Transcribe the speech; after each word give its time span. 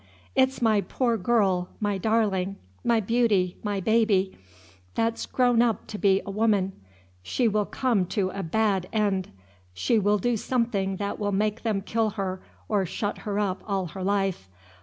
It's 0.33 0.63
my 0.63 0.81
poor 0.81 1.15
girl, 1.15 1.69
my 1.79 1.99
darling, 1.99 2.55
my 2.83 2.99
beauty, 2.99 3.57
my 3.61 3.79
baby, 3.79 4.35
that 4.95 5.19
's 5.19 5.27
grown 5.27 5.61
up 5.61 5.85
to 5.85 5.99
be 5.99 6.23
a 6.25 6.31
woman; 6.31 6.73
she 7.21 7.47
will 7.47 7.67
come 7.67 8.07
to 8.07 8.31
a 8.31 8.41
bad 8.41 8.89
end; 8.91 9.29
she 9.75 9.99
will 9.99 10.17
do 10.17 10.35
something 10.37 10.95
that 10.95 11.19
will 11.19 11.31
make 11.31 11.61
them 11.61 11.81
kill 11.83 12.09
her 12.17 12.41
or 12.67 12.83
shut 12.83 13.19
her 13.29 13.37
up 13.37 13.63
all 13.67 13.85
her 13.93 14.03
life. 14.03 14.49